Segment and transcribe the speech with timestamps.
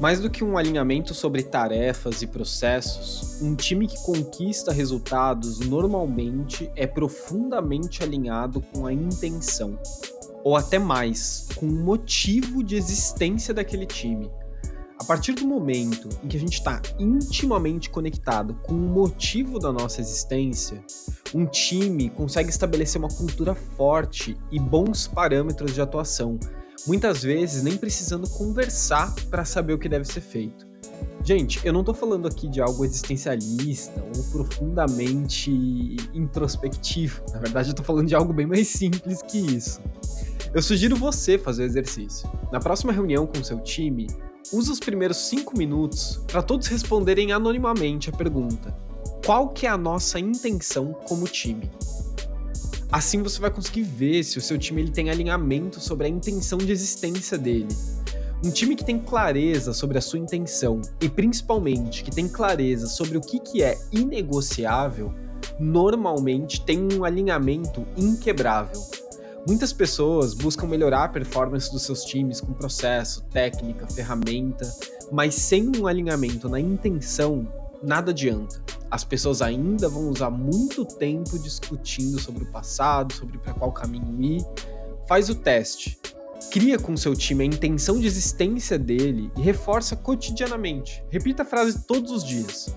[0.00, 6.70] Mais do que um alinhamento sobre tarefas e processos, um time que conquista resultados normalmente
[6.76, 9.76] é profundamente alinhado com a intenção,
[10.44, 14.30] ou até mais, com o motivo de existência daquele time.
[15.00, 19.72] A partir do momento em que a gente está intimamente conectado com o motivo da
[19.72, 20.80] nossa existência,
[21.34, 26.38] um time consegue estabelecer uma cultura forte e bons parâmetros de atuação
[26.86, 30.66] muitas vezes nem precisando conversar para saber o que deve ser feito.
[31.24, 35.50] Gente, eu não estou falando aqui de algo existencialista ou profundamente
[36.14, 37.22] introspectivo.
[37.32, 39.80] Na verdade, eu tô falando de algo bem mais simples que isso.
[40.54, 42.30] Eu sugiro você fazer o exercício.
[42.50, 44.06] Na próxima reunião com seu time,
[44.52, 48.74] use os primeiros cinco minutos para todos responderem anonimamente a pergunta:
[49.26, 51.70] qual que é a nossa intenção como time?
[52.90, 56.56] Assim você vai conseguir ver se o seu time ele tem alinhamento sobre a intenção
[56.56, 57.68] de existência dele.
[58.42, 63.18] Um time que tem clareza sobre a sua intenção e principalmente que tem clareza sobre
[63.18, 65.12] o que, que é inegociável,
[65.60, 68.80] normalmente tem um alinhamento inquebrável.
[69.46, 74.66] Muitas pessoas buscam melhorar a performance dos seus times com processo, técnica, ferramenta,
[75.12, 77.46] mas sem um alinhamento na intenção,
[77.82, 83.54] nada adianta as pessoas ainda vão usar muito tempo discutindo sobre o passado, sobre para
[83.54, 84.44] qual caminho ir.
[85.06, 85.98] Faz o teste.
[86.50, 91.02] Cria com seu time a intenção de existência dele e reforça cotidianamente.
[91.10, 92.74] Repita a frase todos os dias.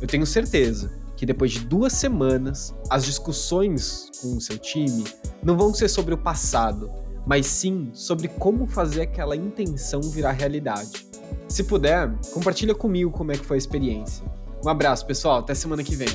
[0.00, 5.04] Eu tenho certeza que depois de duas semanas, as discussões com o seu time
[5.42, 6.90] não vão ser sobre o passado,
[7.26, 11.06] mas sim sobre como fazer aquela intenção virar realidade.
[11.48, 14.24] Se puder, compartilha comigo como é que foi a experiência.
[14.66, 15.38] Um abraço, pessoal.
[15.38, 16.08] Até semana que vem.